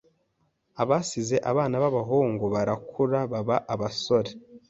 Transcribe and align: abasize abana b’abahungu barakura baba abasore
abasize 0.81 1.35
abana 1.51 1.75
b’abahungu 1.83 2.45
barakura 2.53 3.19
baba 3.31 3.55
abasore 3.73 4.31